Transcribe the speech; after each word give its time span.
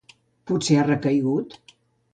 «Potser 0.51 0.79
ha 0.79 0.87
recaigut». 0.89 1.59